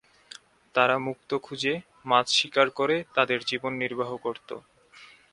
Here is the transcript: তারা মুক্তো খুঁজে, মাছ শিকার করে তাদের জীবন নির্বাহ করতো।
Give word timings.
তারা 0.75 0.95
মুক্তো 0.97 1.35
খুঁজে, 1.39 1.73
মাছ 2.05 2.27
শিকার 2.29 2.67
করে 2.69 2.95
তাদের 3.15 3.39
জীবন 3.45 3.71
নির্বাহ 3.73 4.11
করতো। 4.17 4.55